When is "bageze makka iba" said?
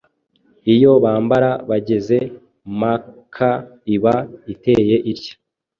1.69-4.15